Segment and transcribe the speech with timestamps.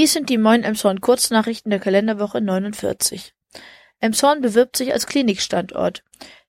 [0.00, 3.34] Dies sind die Moin Emshorn Kurznachrichten der Kalenderwoche 49.
[3.98, 6.04] Emshorn bewirbt sich als Klinikstandort.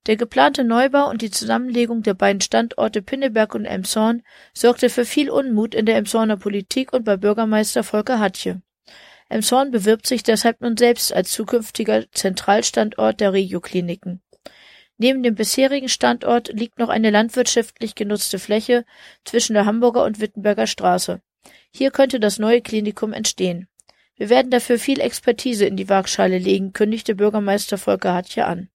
[0.08, 5.30] Der geplante Neubau und die Zusammenlegung der beiden Standorte Pinneberg und Emshorn sorgte für viel
[5.30, 8.62] Unmut in der Emshorner Politik und bei Bürgermeister Volker Hatje.
[9.28, 14.22] Emshorn bewirbt sich deshalb nun selbst als zukünftiger Zentralstandort der Regiokliniken.
[14.98, 18.86] Neben dem bisherigen Standort liegt noch eine landwirtschaftlich genutzte Fläche
[19.26, 21.22] zwischen der Hamburger und Wittenberger Straße.
[21.72, 23.68] Hier könnte das neue Klinikum entstehen.
[24.16, 28.70] Wir werden dafür viel Expertise in die Waagschale legen, kündigte Bürgermeister Volker Hatje an.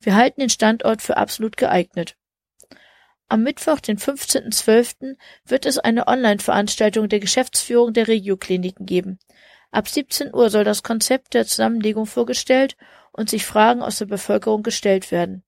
[0.00, 2.16] Wir halten den Standort für absolut geeignet.
[3.28, 9.18] Am Mittwoch, den 15.12., wird es eine Online-Veranstaltung der Geschäftsführung der Regiokliniken geben.
[9.70, 12.76] Ab 17 Uhr soll das Konzept der Zusammenlegung vorgestellt
[13.12, 15.44] und sich Fragen aus der Bevölkerung gestellt werden.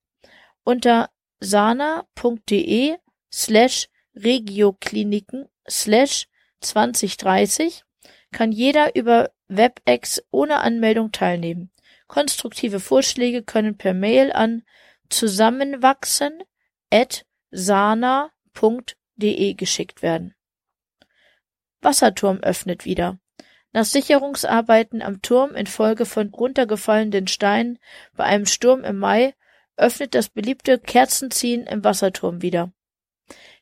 [0.63, 1.09] Unter
[1.39, 2.97] sana.de
[3.33, 6.27] slash regiokliniken slash
[6.61, 7.83] 2030
[8.31, 11.71] kann jeder über WebEx ohne Anmeldung teilnehmen.
[12.07, 14.63] Konstruktive Vorschläge können per Mail an
[15.09, 16.43] zusammenwachsen
[16.89, 18.33] at sana.de
[19.53, 20.35] geschickt werden.
[21.81, 23.19] Wasserturm öffnet wieder.
[23.73, 27.79] Nach Sicherungsarbeiten am Turm infolge von runtergefallenen Steinen
[28.13, 29.33] bei einem Sturm im Mai
[29.77, 32.71] öffnet das beliebte Kerzenziehen im Wasserturm wieder.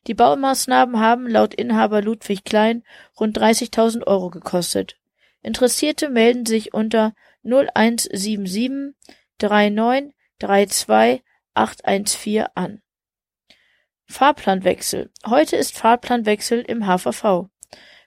[0.07, 2.83] Die Baumaßnahmen haben laut Inhaber Ludwig Klein
[3.19, 4.97] rund 30.000 Euro gekostet.
[5.41, 8.95] Interessierte melden sich unter 0177
[9.41, 12.81] 39 32 814 an.
[14.05, 15.11] Fahrplanwechsel.
[15.25, 17.49] Heute ist Fahrplanwechsel im HVV.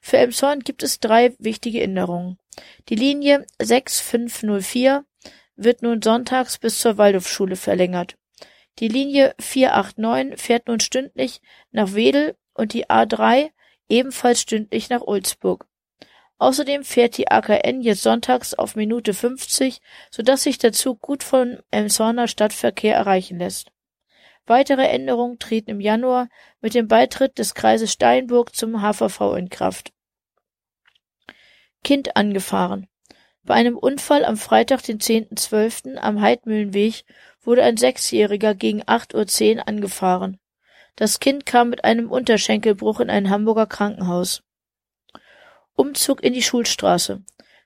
[0.00, 2.38] Für Elmshorn gibt es drei wichtige Änderungen.
[2.88, 5.04] Die Linie 6504
[5.54, 8.16] wird nun sonntags bis zur Waldorfschule verlängert.
[8.78, 13.50] Die Linie 489 fährt nun stündlich nach Wedel und die A3
[13.88, 15.66] ebenfalls stündlich nach Ulzburg.
[16.38, 21.58] Außerdem fährt die AKN jetzt sonntags auf Minute 50, sodass sich der Zug gut vom
[21.70, 23.70] Elmshorner Stadtverkehr erreichen lässt.
[24.46, 26.28] Weitere Änderungen treten im Januar
[26.60, 29.92] mit dem Beitritt des Kreises Steinburg zum HVV in Kraft.
[31.84, 32.88] Kind angefahren.
[33.44, 35.96] Bei einem Unfall am Freitag, den 10.12.
[35.96, 37.04] am Heidmühlenweg
[37.42, 40.38] wurde ein Sechsjähriger gegen 8.10 Uhr angefahren.
[40.94, 44.42] Das Kind kam mit einem Unterschenkelbruch in ein Hamburger Krankenhaus.
[45.74, 47.22] Umzug in die Schulstraße.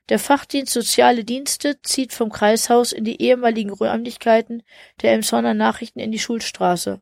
[0.09, 4.63] Der Fachdienst Soziale Dienste zieht vom Kreishaus in die ehemaligen Räumlichkeiten
[5.01, 7.01] der Emsonner Nachrichten in die Schulstraße.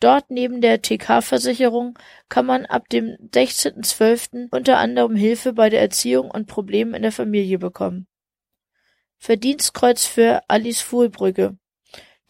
[0.00, 1.98] Dort neben der TK-Versicherung
[2.28, 4.48] kann man ab dem 16.12.
[4.50, 8.06] unter anderem Hilfe bei der Erziehung und Problemen in der Familie bekommen.
[9.18, 11.58] Verdienstkreuz für Alice Fuhlbrügge.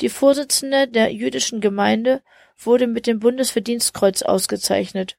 [0.00, 2.22] Die Vorsitzende der jüdischen Gemeinde
[2.56, 5.18] wurde mit dem Bundesverdienstkreuz ausgezeichnet.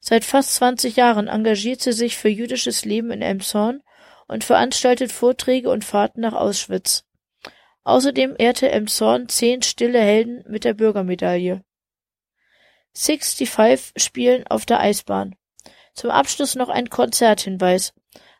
[0.00, 3.82] Seit fast 20 Jahren engagiert sie sich für jüdisches Leben in Elmshorn
[4.26, 7.04] und veranstaltet Vorträge und Fahrten nach Auschwitz.
[7.84, 11.62] Außerdem ehrte Elmshorn zehn stille Helden mit der Bürgermedaille.
[12.96, 15.34] 65 spielen auf der Eisbahn.
[15.94, 17.92] Zum Abschluss noch ein Konzerthinweis.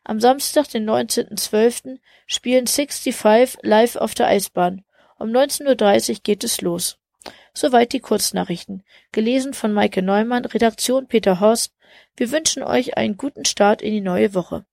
[0.05, 1.99] Am Samstag, den 19.12.
[2.27, 4.85] spielen 65 live auf der Eisbahn.
[5.19, 6.99] Um 19.30 Uhr geht es los.
[7.55, 8.83] Soweit die Kurznachrichten.
[9.13, 11.73] Gelesen von Maike Neumann, Redaktion Peter Horst.
[12.17, 14.67] Wir wünschen euch einen guten Start in die neue Woche.